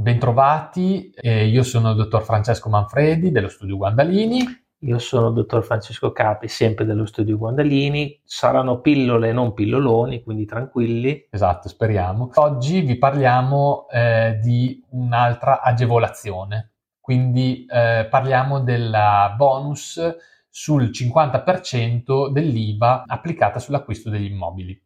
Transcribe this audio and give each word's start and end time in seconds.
Bentrovati, 0.00 1.10
eh, 1.10 1.44
io 1.46 1.62
sono 1.62 1.90
il 1.90 1.96
dottor 1.96 2.22
Francesco 2.22 2.70
Manfredi 2.70 3.30
dello 3.30 3.48
studio 3.48 3.76
Guandalini. 3.76 4.42
Io 4.84 4.98
sono 4.98 5.28
il 5.28 5.34
dottor 5.34 5.62
Francesco 5.62 6.10
Capi, 6.10 6.48
sempre 6.48 6.86
dello 6.86 7.04
studio 7.04 7.36
Guandalini. 7.36 8.18
Saranno 8.24 8.80
pillole, 8.80 9.30
non 9.32 9.52
pilloloni, 9.52 10.22
quindi 10.22 10.46
tranquilli. 10.46 11.26
Esatto, 11.28 11.68
speriamo. 11.68 12.30
Oggi 12.36 12.80
vi 12.80 12.96
parliamo 12.96 13.88
eh, 13.90 14.38
di 14.42 14.82
un'altra 14.92 15.60
agevolazione, 15.60 16.76
quindi 16.98 17.66
eh, 17.66 18.06
parliamo 18.08 18.60
della 18.60 19.34
bonus 19.36 20.00
sul 20.48 20.84
50% 20.84 22.30
dell'IVA 22.30 23.04
applicata 23.06 23.58
sull'acquisto 23.58 24.08
degli 24.08 24.30
immobili. 24.30 24.82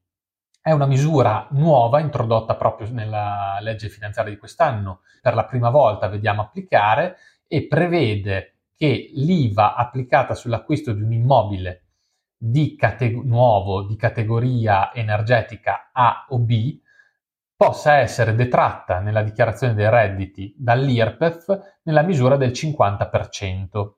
È 0.66 0.72
una 0.72 0.86
misura 0.86 1.46
nuova 1.50 2.00
introdotta 2.00 2.56
proprio 2.56 2.90
nella 2.90 3.58
legge 3.60 3.90
finanziaria 3.90 4.32
di 4.32 4.38
quest'anno, 4.38 5.02
per 5.20 5.34
la 5.34 5.44
prima 5.44 5.68
volta 5.68 6.08
vediamo 6.08 6.40
applicare 6.40 7.18
e 7.46 7.66
prevede 7.66 8.60
che 8.74 9.10
l'IVA 9.12 9.74
applicata 9.74 10.32
sull'acquisto 10.32 10.94
di 10.94 11.02
un 11.02 11.12
immobile 11.12 11.82
di 12.34 12.76
cate- 12.76 13.10
nuovo 13.10 13.82
di 13.82 13.94
categoria 13.96 14.94
energetica 14.94 15.90
A 15.92 16.24
o 16.30 16.38
B 16.38 16.80
possa 17.54 17.96
essere 17.96 18.34
detratta 18.34 19.00
nella 19.00 19.22
dichiarazione 19.22 19.74
dei 19.74 19.90
redditi 19.90 20.54
dall'IRPEF 20.56 21.80
nella 21.82 22.00
misura 22.00 22.38
del 22.38 22.52
50%. 22.52 23.92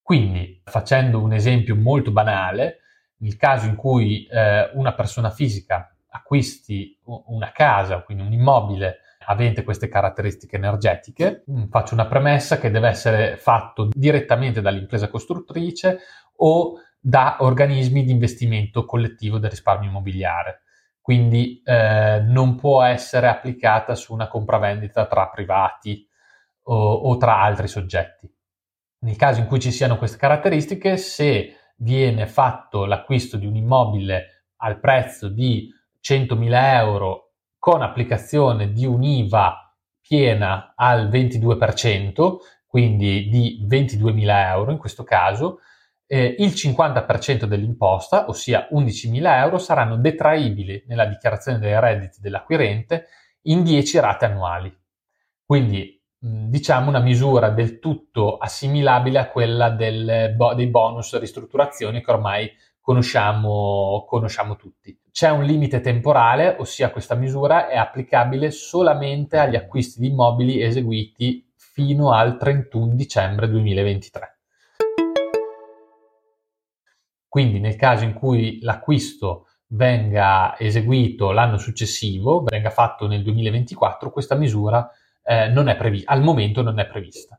Quindi, 0.00 0.62
facendo 0.64 1.20
un 1.20 1.34
esempio 1.34 1.76
molto 1.76 2.12
banale, 2.12 2.78
nel 3.18 3.36
caso 3.36 3.66
in 3.66 3.76
cui 3.76 4.26
eh, 4.26 4.70
una 4.74 4.94
persona 4.94 5.30
fisica 5.30 5.94
acquisti 6.08 6.98
una 7.04 7.52
casa, 7.52 8.02
quindi 8.02 8.24
un 8.24 8.32
immobile 8.32 9.00
avente 9.26 9.64
queste 9.64 9.88
caratteristiche 9.88 10.56
energetiche, 10.56 11.44
mm, 11.50 11.64
faccio 11.68 11.94
una 11.94 12.06
premessa 12.06 12.58
che 12.58 12.70
deve 12.70 12.88
essere 12.88 13.36
fatto 13.36 13.88
direttamente 13.92 14.60
dall'impresa 14.60 15.08
costruttrice 15.08 15.98
o 16.36 16.80
da 16.98 17.36
organismi 17.40 18.04
di 18.04 18.12
investimento 18.12 18.84
collettivo 18.84 19.38
del 19.38 19.50
risparmio 19.50 19.88
immobiliare. 19.88 20.62
Quindi 21.00 21.62
eh, 21.64 22.20
non 22.20 22.56
può 22.56 22.82
essere 22.82 23.28
applicata 23.28 23.94
su 23.94 24.12
una 24.12 24.26
compravendita 24.26 25.06
tra 25.06 25.28
privati 25.28 26.04
o, 26.64 26.92
o 26.92 27.16
tra 27.16 27.40
altri 27.40 27.68
soggetti. 27.68 28.28
Nel 28.98 29.16
caso 29.16 29.40
in 29.40 29.46
cui 29.46 29.60
ci 29.60 29.70
siano 29.70 29.98
queste 29.98 30.16
caratteristiche, 30.16 30.96
se 30.96 31.54
viene 31.76 32.26
fatto 32.26 32.84
l'acquisto 32.84 33.36
di 33.36 33.46
un 33.46 33.56
immobile 33.56 34.44
al 34.56 34.80
prezzo 34.80 35.28
di 35.28 35.70
100.000 36.02 36.74
euro 36.74 37.32
con 37.58 37.82
applicazione 37.82 38.72
di 38.72 38.86
un'IVA 38.86 39.74
piena 40.00 40.72
al 40.76 41.08
22%, 41.08 42.36
quindi 42.66 43.28
di 43.28 43.66
22.000 43.68 44.48
euro 44.50 44.70
in 44.70 44.78
questo 44.78 45.02
caso, 45.02 45.60
eh, 46.06 46.36
il 46.38 46.50
50% 46.50 47.44
dell'imposta, 47.44 48.28
ossia 48.28 48.68
11.000 48.70 49.38
euro, 49.38 49.58
saranno 49.58 49.96
detraibili 49.96 50.84
nella 50.86 51.06
dichiarazione 51.06 51.58
dei 51.58 51.78
redditi 51.78 52.20
dell'acquirente 52.20 53.06
in 53.42 53.64
10 53.64 53.98
rate 53.98 54.24
annuali. 54.26 54.76
Quindi 55.44 55.95
diciamo 56.48 56.88
una 56.88 57.00
misura 57.00 57.50
del 57.50 57.78
tutto 57.78 58.36
assimilabile 58.36 59.18
a 59.18 59.28
quella 59.28 59.70
del, 59.70 60.34
dei 60.54 60.66
bonus 60.66 61.18
ristrutturazioni 61.18 62.02
che 62.02 62.10
ormai 62.10 62.50
conosciamo, 62.80 64.04
conosciamo 64.08 64.56
tutti. 64.56 64.98
C'è 65.10 65.30
un 65.30 65.44
limite 65.44 65.80
temporale, 65.80 66.56
ossia 66.58 66.90
questa 66.90 67.14
misura 67.14 67.68
è 67.68 67.76
applicabile 67.76 68.50
solamente 68.50 69.38
agli 69.38 69.56
acquisti 69.56 70.00
di 70.00 70.08
immobili 70.08 70.60
eseguiti 70.60 71.48
fino 71.54 72.12
al 72.12 72.36
31 72.36 72.94
dicembre 72.94 73.48
2023. 73.48 74.38
Quindi 77.28 77.60
nel 77.60 77.76
caso 77.76 78.04
in 78.04 78.14
cui 78.14 78.60
l'acquisto 78.62 79.46
venga 79.68 80.58
eseguito 80.58 81.32
l'anno 81.32 81.58
successivo, 81.58 82.42
venga 82.44 82.70
fatto 82.70 83.06
nel 83.06 83.22
2024, 83.22 84.10
questa 84.10 84.36
misura 84.36 84.88
eh, 85.26 85.48
non 85.48 85.68
è 85.68 85.76
prevista, 85.76 86.12
al 86.12 86.22
momento 86.22 86.62
non 86.62 86.78
è 86.78 86.86
prevista. 86.86 87.38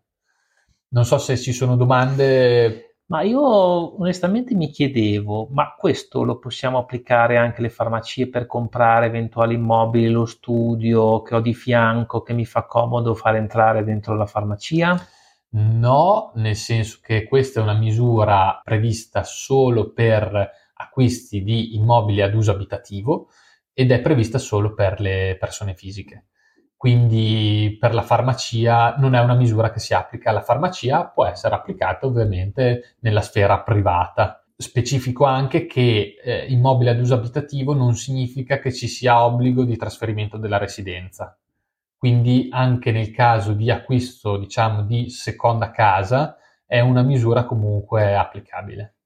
Non 0.90 1.06
so 1.06 1.18
se 1.18 1.38
ci 1.38 1.54
sono 1.54 1.78
domande. 1.78 2.98
Ma 3.06 3.22
io 3.22 3.42
onestamente 3.42 4.54
mi 4.54 4.70
chiedevo, 4.70 5.48
ma 5.52 5.74
questo 5.78 6.24
lo 6.24 6.38
possiamo 6.38 6.78
applicare 6.78 7.38
anche 7.38 7.60
alle 7.60 7.70
farmacie 7.70 8.28
per 8.28 8.46
comprare 8.46 9.06
eventuali 9.06 9.56
immobili, 9.56 10.10
lo 10.10 10.26
studio 10.26 11.22
che 11.22 11.36
ho 11.36 11.40
di 11.40 11.54
fianco, 11.54 12.22
che 12.22 12.34
mi 12.34 12.46
fa 12.46 12.66
comodo 12.66 13.16
far 13.16 13.38
entrare 13.38 13.86
dentro 13.86 14.16
la 14.16 14.26
farmacia? 14.26 15.02
No, 15.50 16.34
nel 16.36 16.58
senso 16.58 17.00
che 17.02 17.24
questa 17.24 17.62
è 17.62 17.64
una 17.64 17.78
misura 17.78 18.60
prevista 18.62 19.24
solo 19.24 19.94
per 19.94 20.52
acquisti 20.74 21.42
di 21.42 21.76
immobili 21.76 22.22
ad 22.22 22.34
uso 22.34 22.52
abitativo 22.52 23.30
ed 23.72 23.92
è 23.92 24.02
prevista 24.02 24.38
solo 24.38 24.74
per 24.74 25.00
le 25.00 25.38
persone 25.40 25.74
fisiche. 25.76 26.26
Quindi 26.78 27.76
per 27.80 27.96
la 27.96 28.04
farmacia 28.04 28.96
non 28.98 29.16
è 29.16 29.20
una 29.20 29.34
misura 29.34 29.72
che 29.72 29.80
si 29.80 29.96
applica 29.96 30.30
alla 30.30 30.44
farmacia, 30.44 31.08
può 31.08 31.26
essere 31.26 31.56
applicata 31.56 32.06
ovviamente 32.06 32.96
nella 33.00 33.22
sfera 33.22 33.60
privata. 33.62 34.46
Specifico 34.56 35.26
anche 35.26 35.66
che 35.66 36.16
eh, 36.24 36.46
immobile 36.50 36.92
ad 36.92 37.00
uso 37.00 37.16
abitativo 37.16 37.74
non 37.74 37.96
significa 37.96 38.60
che 38.60 38.72
ci 38.72 38.88
sia 38.88 39.24
obbligo 39.24 39.64
di 39.64 39.76
trasferimento 39.76 40.38
della 40.38 40.60
residenza. 40.60 41.36
Quindi 41.98 42.48
anche 42.52 42.92
nel 42.92 43.10
caso 43.10 43.54
di 43.54 43.72
acquisto, 43.72 44.38
diciamo, 44.38 44.84
di 44.84 45.10
seconda 45.10 45.72
casa, 45.72 46.38
è 46.64 46.80
una 46.80 47.02
misura 47.02 47.46
comunque 47.46 48.16
applicabile. 48.16 48.97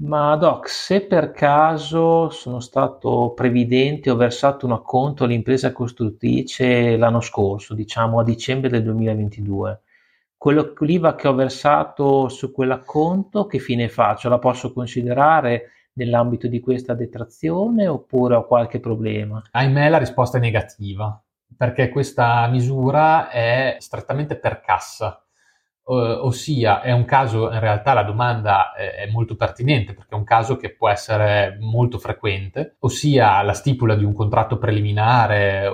Ma 0.00 0.36
Doc, 0.36 0.68
se 0.68 1.06
per 1.06 1.32
caso 1.32 2.30
sono 2.30 2.60
stato 2.60 3.32
previdente, 3.34 4.10
ho 4.10 4.16
versato 4.16 4.64
un 4.64 4.70
acconto 4.72 5.24
all'impresa 5.24 5.72
costruttrice 5.72 6.96
l'anno 6.96 7.20
scorso, 7.20 7.74
diciamo 7.74 8.20
a 8.20 8.24
dicembre 8.24 8.68
del 8.70 8.84
2022, 8.84 9.80
quello, 10.36 10.72
l'IVA 10.78 11.16
che 11.16 11.26
ho 11.26 11.34
versato 11.34 12.28
su 12.28 12.52
quell'acconto, 12.52 13.46
che 13.46 13.58
fine 13.58 13.88
faccio? 13.88 14.28
La 14.28 14.38
posso 14.38 14.72
considerare 14.72 15.70
nell'ambito 15.94 16.46
di 16.46 16.60
questa 16.60 16.94
detrazione 16.94 17.88
oppure 17.88 18.36
ho 18.36 18.46
qualche 18.46 18.78
problema? 18.78 19.42
Ahimè, 19.50 19.88
la 19.88 19.98
risposta 19.98 20.38
è 20.38 20.40
negativa, 20.40 21.20
perché 21.56 21.88
questa 21.88 22.46
misura 22.46 23.30
è 23.30 23.76
strettamente 23.80 24.36
per 24.36 24.60
cassa 24.60 25.20
ossia 25.90 26.82
è 26.82 26.92
un 26.92 27.04
caso, 27.04 27.50
in 27.50 27.60
realtà 27.60 27.94
la 27.94 28.02
domanda 28.02 28.74
è 28.74 29.08
molto 29.10 29.36
pertinente 29.36 29.94
perché 29.94 30.14
è 30.14 30.18
un 30.18 30.24
caso 30.24 30.56
che 30.56 30.74
può 30.74 30.88
essere 30.90 31.56
molto 31.60 31.98
frequente, 31.98 32.76
ossia 32.80 33.40
la 33.42 33.54
stipula 33.54 33.94
di 33.94 34.04
un 34.04 34.12
contratto 34.12 34.58
preliminare 34.58 35.70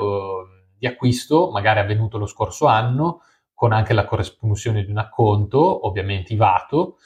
di 0.79 0.87
acquisto, 0.87 1.51
magari 1.51 1.81
avvenuto 1.81 2.19
lo 2.19 2.27
scorso 2.27 2.67
anno, 2.67 3.23
con 3.53 3.73
anche 3.73 3.93
la 3.93 4.05
corresponsione 4.05 4.85
di 4.85 4.91
un 4.91 4.99
acconto, 4.99 5.87
ovviamente 5.87 6.33
IVATO, 6.33 6.97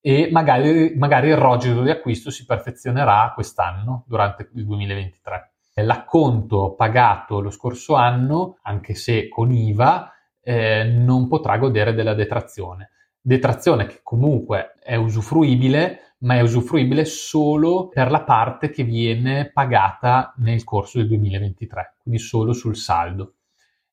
e 0.00 0.28
magari, 0.30 0.94
magari 0.96 1.28
il 1.28 1.36
rogito 1.36 1.82
di 1.82 1.90
acquisto 1.90 2.30
si 2.30 2.44
perfezionerà 2.44 3.32
quest'anno, 3.34 4.04
durante 4.06 4.50
il 4.54 4.66
2023. 4.66 5.52
L'acconto 5.84 6.74
pagato 6.74 7.40
lo 7.40 7.50
scorso 7.50 7.94
anno, 7.94 8.58
anche 8.62 8.94
se 8.94 9.28
con 9.28 9.52
IVA, 9.52 10.12
eh, 10.48 10.84
non 10.84 11.28
potrà 11.28 11.58
godere 11.58 11.92
della 11.92 12.14
detrazione. 12.14 12.92
Detrazione 13.20 13.84
che 13.84 14.00
comunque 14.02 14.76
è 14.82 14.94
usufruibile, 14.94 16.14
ma 16.20 16.36
è 16.36 16.40
usufruibile 16.40 17.04
solo 17.04 17.88
per 17.88 18.10
la 18.10 18.22
parte 18.22 18.70
che 18.70 18.82
viene 18.82 19.50
pagata 19.52 20.32
nel 20.38 20.64
corso 20.64 20.96
del 20.96 21.08
2023, 21.08 21.96
quindi 22.00 22.18
solo 22.18 22.54
sul 22.54 22.76
saldo. 22.76 23.34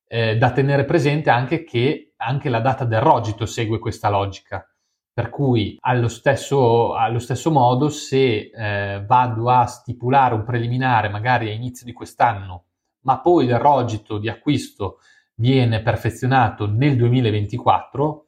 Eh, 0.06 0.38
da 0.38 0.50
tenere 0.52 0.86
presente 0.86 1.28
anche 1.28 1.62
che 1.62 2.14
anche 2.16 2.48
la 2.48 2.60
data 2.60 2.86
del 2.86 3.00
rogito 3.00 3.44
segue 3.44 3.78
questa 3.78 4.08
logica, 4.08 4.66
per 5.12 5.28
cui 5.28 5.76
allo 5.80 6.08
stesso, 6.08 6.94
allo 6.94 7.18
stesso 7.18 7.50
modo 7.50 7.90
se 7.90 8.50
eh, 8.50 9.04
vado 9.06 9.50
a 9.50 9.66
stipulare 9.66 10.32
un 10.32 10.44
preliminare 10.44 11.10
magari 11.10 11.50
a 11.50 11.52
inizio 11.52 11.84
di 11.84 11.92
quest'anno, 11.92 12.64
ma 13.00 13.20
poi 13.20 13.44
il 13.44 13.58
rogito 13.58 14.16
di 14.16 14.30
acquisto 14.30 15.00
viene 15.38 15.82
perfezionato 15.82 16.66
nel 16.66 16.96
2024 16.96 18.26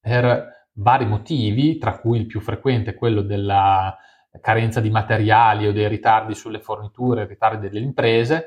per 0.00 0.68
vari 0.74 1.06
motivi, 1.06 1.78
tra 1.78 1.98
cui 1.98 2.18
il 2.18 2.26
più 2.26 2.40
frequente 2.40 2.90
è 2.90 2.94
quello 2.94 3.22
della 3.22 3.96
carenza 4.40 4.80
di 4.80 4.90
materiali 4.90 5.66
o 5.66 5.72
dei 5.72 5.88
ritardi 5.88 6.34
sulle 6.34 6.60
forniture, 6.60 7.26
ritardi 7.26 7.68
delle 7.68 7.84
imprese, 7.84 8.46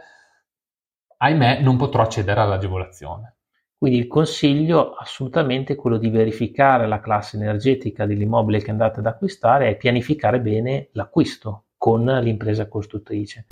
ahimè 1.18 1.62
non 1.62 1.78
potrò 1.78 2.04
accedere 2.04 2.40
all'agevolazione. 2.40 3.36
Quindi 3.78 4.00
il 4.00 4.08
consiglio 4.08 4.94
assolutamente 4.94 5.74
è 5.74 5.76
quello 5.76 5.98
di 5.98 6.10
verificare 6.10 6.88
la 6.88 7.02
classe 7.02 7.36
energetica 7.36 8.06
dell'immobile 8.06 8.62
che 8.62 8.72
andate 8.72 9.00
ad 9.00 9.08
acquistare 9.08 9.70
e 9.70 9.76
pianificare 9.76 10.40
bene 10.40 10.88
l'acquisto 10.94 11.66
con 11.78 12.06
l'impresa 12.06 12.70
costruttrice. 12.70 13.48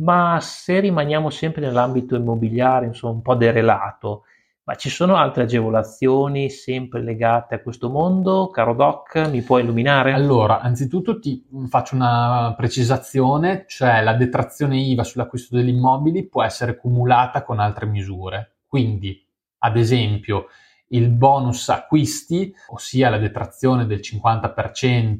Ma 0.00 0.38
se 0.40 0.80
rimaniamo 0.80 1.28
sempre 1.28 1.60
nell'ambito 1.60 2.16
immobiliare, 2.16 2.86
insomma 2.86 3.12
un 3.12 3.22
po' 3.22 3.34
derelato, 3.34 4.22
ma 4.64 4.74
ci 4.74 4.88
sono 4.88 5.16
altre 5.16 5.42
agevolazioni 5.42 6.48
sempre 6.48 7.02
legate 7.02 7.56
a 7.56 7.60
questo 7.60 7.90
mondo? 7.90 8.48
Caro 8.48 8.74
Doc, 8.74 9.28
mi 9.28 9.42
puoi 9.42 9.62
illuminare? 9.62 10.12
Allora, 10.12 10.60
anzitutto 10.60 11.18
ti 11.18 11.44
faccio 11.68 11.96
una 11.96 12.54
precisazione, 12.56 13.64
cioè 13.66 14.02
la 14.02 14.14
detrazione 14.14 14.78
IVA 14.78 15.04
sull'acquisto 15.04 15.56
degli 15.56 15.68
immobili 15.68 16.26
può 16.26 16.42
essere 16.42 16.76
cumulata 16.76 17.42
con 17.42 17.58
altre 17.58 17.84
misure. 17.84 18.58
Quindi, 18.66 19.22
ad 19.58 19.76
esempio, 19.76 20.46
il 20.88 21.10
bonus 21.10 21.68
acquisti, 21.68 22.54
ossia 22.68 23.10
la 23.10 23.18
detrazione 23.18 23.86
del 23.86 24.00
50% 24.00 25.18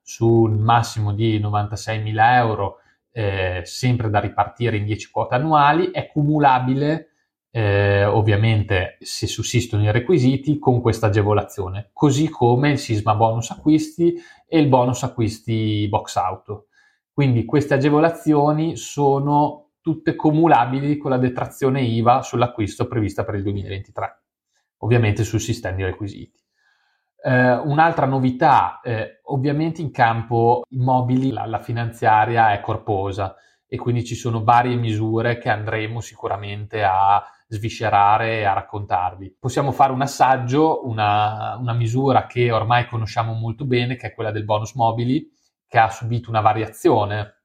sul 0.00 0.56
massimo 0.56 1.12
di 1.12 1.38
96.000 1.38 2.34
euro, 2.36 2.78
eh, 3.12 3.60
sempre 3.64 4.10
da 4.10 4.18
ripartire 4.18 4.76
in 4.76 4.84
10 4.84 5.10
quote 5.10 5.34
annuali, 5.34 5.90
è 5.90 6.08
cumulabile 6.08 7.12
eh, 7.54 8.06
ovviamente 8.06 8.96
se 9.00 9.26
sussistono 9.26 9.84
i 9.84 9.92
requisiti 9.92 10.58
con 10.58 10.80
questa 10.80 11.08
agevolazione, 11.08 11.90
così 11.92 12.28
come 12.30 12.70
il 12.70 12.78
sisma 12.78 13.14
bonus 13.14 13.50
acquisti 13.50 14.14
e 14.48 14.58
il 14.58 14.68
bonus 14.68 15.02
acquisti 15.02 15.86
box 15.88 16.16
auto. 16.16 16.68
Quindi 17.12 17.44
queste 17.44 17.74
agevolazioni 17.74 18.76
sono 18.76 19.72
tutte 19.82 20.16
cumulabili 20.16 20.96
con 20.96 21.10
la 21.10 21.18
detrazione 21.18 21.82
IVA 21.82 22.22
sull'acquisto 22.22 22.86
prevista 22.86 23.22
per 23.22 23.34
il 23.34 23.42
2023, 23.42 24.22
ovviamente 24.78 25.22
sussistendo 25.22 25.82
i 25.82 25.84
requisiti. 25.84 26.40
Eh, 27.24 27.52
un'altra 27.52 28.06
novità, 28.06 28.80
eh, 28.82 29.20
ovviamente 29.24 29.80
in 29.80 29.92
campo 29.92 30.64
immobili 30.70 31.30
la, 31.30 31.46
la 31.46 31.60
finanziaria 31.60 32.52
è 32.52 32.60
corposa 32.60 33.36
e 33.66 33.76
quindi 33.76 34.04
ci 34.04 34.14
sono 34.14 34.42
varie 34.42 34.74
misure 34.74 35.38
che 35.38 35.48
andremo 35.48 36.00
sicuramente 36.00 36.82
a 36.82 37.24
sviscerare 37.46 38.40
e 38.40 38.44
a 38.44 38.54
raccontarvi. 38.54 39.36
Possiamo 39.38 39.72
fare 39.72 39.92
un 39.92 40.02
assaggio, 40.02 40.86
una, 40.86 41.56
una 41.58 41.72
misura 41.72 42.26
che 42.26 42.50
ormai 42.50 42.86
conosciamo 42.86 43.34
molto 43.34 43.64
bene, 43.64 43.96
che 43.96 44.08
è 44.08 44.14
quella 44.14 44.30
del 44.30 44.44
bonus 44.44 44.74
mobili, 44.74 45.30
che 45.66 45.78
ha 45.78 45.90
subito 45.90 46.28
una 46.28 46.40
variazione 46.40 47.42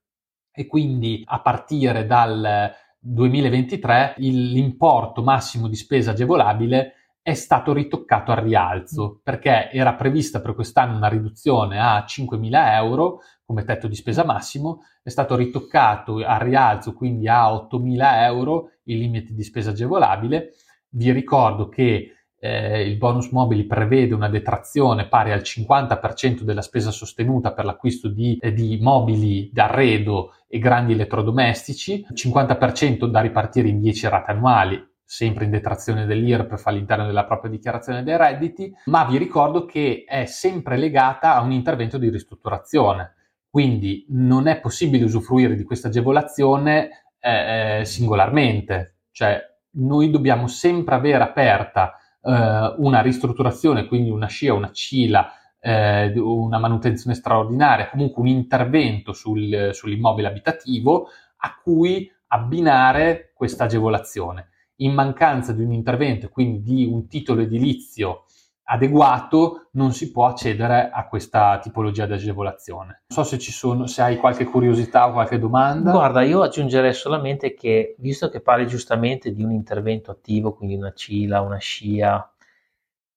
e 0.51 0.65
quindi 0.65 1.21
a 1.25 1.39
partire 1.39 2.05
dal 2.05 2.73
2023 2.99 4.15
l'importo 4.17 5.21
massimo 5.21 5.67
di 5.67 5.75
spesa 5.75 6.11
agevolabile 6.11 6.93
è 7.27 7.33
stato 7.33 7.73
ritoccato 7.73 8.31
al 8.31 8.37
rialzo 8.37 9.19
perché 9.21 9.69
era 9.73 9.95
prevista 9.95 10.39
per 10.39 10.55
quest'anno 10.55 10.95
una 10.95 11.09
riduzione 11.09 11.77
a 11.77 12.05
5.000 12.07 12.73
euro 12.75 13.19
come 13.43 13.65
tetto 13.65 13.89
di 13.89 13.95
spesa 13.95 14.23
massimo, 14.23 14.83
è 15.03 15.09
stato 15.09 15.35
ritoccato 15.35 16.23
al 16.25 16.39
rialzo 16.39 16.93
quindi 16.93 17.27
a 17.27 17.51
8.000 17.51 18.23
euro 18.23 18.69
il 18.83 18.99
limite 18.99 19.33
di 19.33 19.43
spesa 19.43 19.71
agevolabile. 19.71 20.53
Vi 20.87 21.11
ricordo 21.11 21.67
che 21.67 22.13
eh, 22.39 22.87
il 22.87 22.95
bonus 22.95 23.29
mobili 23.31 23.65
prevede 23.65 24.13
una 24.13 24.29
detrazione 24.29 25.09
pari 25.09 25.33
al 25.33 25.41
50% 25.41 26.43
della 26.43 26.61
spesa 26.61 26.91
sostenuta 26.91 27.51
per 27.51 27.65
l'acquisto 27.65 28.07
di, 28.07 28.37
eh, 28.37 28.53
di 28.53 28.79
mobili 28.81 29.49
d'arredo 29.51 30.31
e 30.47 30.59
grandi 30.59 30.93
elettrodomestici, 30.93 32.05
50% 32.09 33.03
da 33.03 33.19
ripartire 33.19 33.67
in 33.67 33.81
10 33.81 34.07
rate 34.07 34.31
annuali 34.31 34.95
sempre 35.09 35.45
in 35.45 35.51
detrazione 35.51 36.05
dell'IRPEF 36.05 36.67
all'interno 36.67 37.05
della 37.05 37.23
propria 37.23 37.49
dichiarazione 37.49 38.03
dei 38.03 38.17
redditi, 38.17 38.75
ma 38.87 39.05
vi 39.05 39.17
ricordo 39.17 39.65
che 39.65 40.03
è 40.05 40.25
sempre 40.25 40.75
legata 40.75 41.33
a 41.35 41.41
un 41.41 41.53
intervento 41.53 41.97
di 41.97 42.09
ristrutturazione. 42.09 43.13
Quindi 43.49 44.05
non 44.09 44.47
è 44.47 44.59
possibile 44.59 45.05
usufruire 45.05 45.55
di 45.55 45.63
questa 45.63 45.87
agevolazione 45.87 47.05
eh, 47.19 47.79
eh 47.79 47.85
singolarmente, 47.85 48.97
cioè 49.11 49.41
noi 49.77 50.09
dobbiamo 50.09 50.47
sempre 50.47 50.95
avere 50.95 51.23
aperta 51.23 51.93
eh, 52.21 52.75
una 52.77 52.99
ristrutturazione, 52.99 53.87
quindi 53.87 54.09
una 54.09 54.27
scia, 54.27 54.53
una 54.53 54.71
cila, 54.73 55.31
eh, 55.57 56.11
una 56.19 56.59
manutenzione 56.59 57.15
straordinaria, 57.15 57.89
comunque 57.89 58.21
un 58.21 58.27
intervento 58.27 59.13
sul, 59.13 59.69
sull'immobile 59.71 60.27
abitativo 60.27 61.07
a 61.37 61.57
cui 61.63 62.11
abbinare 62.27 63.31
questa 63.33 63.63
agevolazione 63.63 64.49
in 64.77 64.93
mancanza 64.93 65.53
di 65.53 65.63
un 65.63 65.71
intervento, 65.71 66.29
quindi 66.29 66.61
di 66.61 66.85
un 66.85 67.07
titolo 67.07 67.41
edilizio 67.41 68.23
adeguato, 68.69 69.69
non 69.71 69.93
si 69.93 70.11
può 70.11 70.25
accedere 70.25 70.89
a 70.91 71.07
questa 71.07 71.59
tipologia 71.59 72.05
di 72.05 72.13
agevolazione. 72.13 73.03
Non 73.07 73.23
so 73.23 73.23
se 73.23 73.37
ci 73.37 73.51
sono, 73.51 73.87
se 73.87 74.01
hai 74.01 74.17
qualche 74.17 74.43
curiosità 74.43 75.07
o 75.07 75.13
qualche 75.13 75.39
domanda. 75.39 75.91
Guarda, 75.91 76.21
io 76.21 76.41
aggiungerei 76.41 76.93
solamente 76.93 77.53
che, 77.53 77.95
visto 77.99 78.29
che 78.29 78.41
parli 78.41 78.67
giustamente 78.67 79.31
di 79.31 79.43
un 79.43 79.51
intervento 79.51 80.11
attivo, 80.11 80.53
quindi 80.53 80.75
una 80.75 80.91
CILA, 80.91 81.41
una 81.41 81.59
SCIA, 81.59 82.29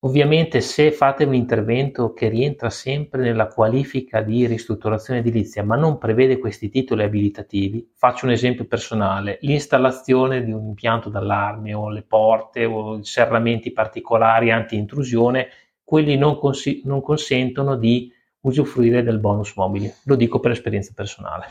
Ovviamente 0.03 0.63
se 0.63 0.93
fate 0.93 1.25
un 1.25 1.35
intervento 1.35 2.15
che 2.15 2.31
rientra 2.31 2.71
sempre 2.71 3.21
nella 3.21 3.49
qualifica 3.49 4.23
di 4.23 4.47
ristrutturazione 4.47 5.21
edilizia, 5.21 5.63
ma 5.63 5.77
non 5.77 5.99
prevede 5.99 6.39
questi 6.39 6.71
titoli 6.71 7.03
abilitativi, 7.03 7.87
faccio 7.95 8.25
un 8.25 8.33
esempio 8.33 8.65
personale, 8.65 9.37
l'installazione 9.43 10.43
di 10.43 10.53
un 10.53 10.69
impianto 10.69 11.11
d'allarme 11.11 11.75
o 11.75 11.91
le 11.91 12.01
porte 12.01 12.65
o 12.65 13.03
serramenti 13.03 13.73
particolari 13.73 14.51
anti-intrusione, 14.51 15.49
quelli 15.85 16.17
non, 16.17 16.39
cons- 16.39 16.81
non 16.85 17.03
consentono 17.03 17.77
di 17.77 18.11
usufruire 18.41 19.03
del 19.03 19.19
bonus 19.19 19.55
mobile. 19.55 19.97
Lo 20.05 20.15
dico 20.15 20.41
per 20.41 20.53
esperienza 20.53 20.95
personale. 20.97 21.49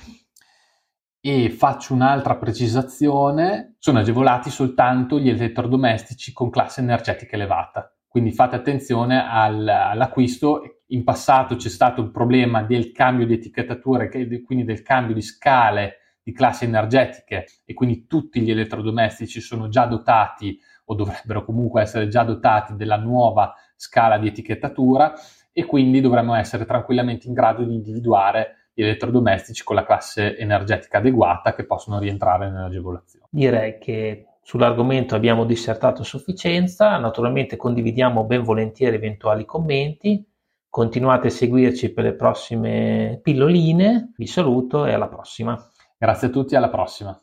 E 1.22 1.52
faccio 1.52 1.94
un'altra 1.94 2.36
precisazione, 2.36 3.76
sono 3.78 4.00
agevolati 4.00 4.50
soltanto 4.50 5.20
gli 5.20 5.30
elettrodomestici 5.30 6.34
con 6.34 6.50
classe 6.50 6.82
energetica 6.82 7.36
elevata 7.36 7.94
quindi 8.10 8.32
fate 8.32 8.56
attenzione 8.56 9.24
al, 9.26 9.68
all'acquisto. 9.68 10.82
In 10.88 11.04
passato 11.04 11.56
c'è 11.56 11.70
stato 11.70 12.02
il 12.02 12.10
problema 12.10 12.64
del 12.64 12.92
cambio 12.92 13.28
di 13.28 13.34
etichettatura, 13.34 14.10
quindi 14.10 14.64
del 14.66 14.82
cambio 14.82 15.14
di 15.14 15.22
scale 15.22 16.00
di 16.22 16.34
classi 16.34 16.66
energetiche 16.66 17.46
e 17.64 17.74
quindi 17.74 18.06
tutti 18.08 18.42
gli 18.42 18.52
elettrodomestici 18.52 19.40
sono 19.40 19.70
già 19.70 19.86
dotati 19.86 20.60
o 20.86 20.96
dovrebbero 20.96 21.46
comunque 21.46 21.82
essere 21.82 22.08
già 22.08 22.24
dotati 22.24 22.76
della 22.76 22.98
nuova 22.98 23.54
scala 23.76 24.18
di 24.18 24.28
etichettatura 24.28 25.14
e 25.52 25.66
quindi 25.66 26.02
dovremmo 26.02 26.36
essere 26.36 26.66
tranquillamente 26.66 27.28
in 27.28 27.34
grado 27.34 27.64
di 27.64 27.74
individuare 27.74 28.70
gli 28.74 28.82
elettrodomestici 28.82 29.64
con 29.64 29.76
la 29.76 29.84
classe 29.84 30.38
energetica 30.38 30.98
adeguata 30.98 31.54
che 31.54 31.66
possono 31.66 32.00
rientrare 32.00 32.50
nell'agevolazione. 32.50 33.26
Direi 33.30 33.78
che 33.78 34.26
Sull'argomento 34.42 35.16
abbiamo 35.16 35.46
dissertato 35.46 36.02
a 36.02 36.06
sufficienza, 36.06 36.98
naturalmente 36.98 37.56
condividiamo 37.56 38.26
ben 38.26 38.44
volentieri 38.44 38.96
eventuali 38.96 39.46
commenti, 39.46 40.26
continuate 40.70 41.28
a 41.28 41.32
seguirci 41.32 41.94
per 41.94 42.06
le 42.06 42.16
prossime 42.16 43.20
pilloline, 43.22 44.14
vi 44.16 44.28
saluto 44.28 44.86
e 44.86 44.94
alla 44.94 45.08
prossima. 45.08 45.58
Grazie 45.98 46.28
a 46.28 46.32
tutti, 46.32 46.56
alla 46.56 46.70
prossima. 46.70 47.20